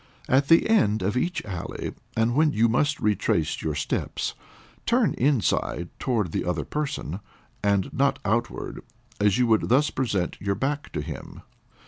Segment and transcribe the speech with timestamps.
[0.27, 4.33] At the end of each alley, and when you must retrace your steps,
[4.87, 7.19] turn inside towards the other person,
[7.61, 8.81] and not outward,
[9.19, 11.43] as you would thus present your back to him.